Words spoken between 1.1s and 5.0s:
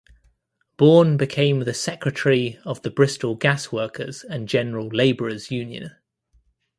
became the secretary of the Bristol Gas Workers and General